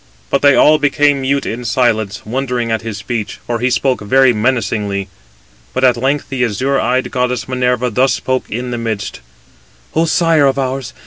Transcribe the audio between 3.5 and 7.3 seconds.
he spoke very menacingly. But at length the azure eyed